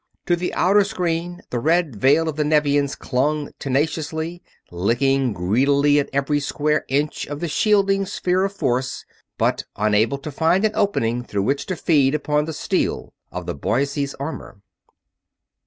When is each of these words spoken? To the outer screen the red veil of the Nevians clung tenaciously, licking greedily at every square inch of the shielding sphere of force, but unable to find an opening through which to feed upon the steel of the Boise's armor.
To 0.25 0.35
the 0.35 0.51
outer 0.55 0.83
screen 0.83 1.43
the 1.51 1.59
red 1.59 1.95
veil 1.95 2.27
of 2.27 2.35
the 2.35 2.43
Nevians 2.43 2.95
clung 2.95 3.51
tenaciously, 3.59 4.41
licking 4.71 5.31
greedily 5.31 5.99
at 5.99 6.09
every 6.11 6.39
square 6.39 6.85
inch 6.87 7.27
of 7.27 7.39
the 7.39 7.47
shielding 7.47 8.07
sphere 8.07 8.43
of 8.43 8.51
force, 8.51 9.05
but 9.37 9.63
unable 9.75 10.17
to 10.17 10.31
find 10.31 10.65
an 10.65 10.71
opening 10.73 11.23
through 11.23 11.43
which 11.43 11.67
to 11.67 11.75
feed 11.75 12.15
upon 12.15 12.45
the 12.45 12.51
steel 12.53 13.13
of 13.31 13.45
the 13.45 13.53
Boise's 13.53 14.15
armor. 14.15 14.61